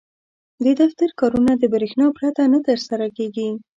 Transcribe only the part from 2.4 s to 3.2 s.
نه ترسره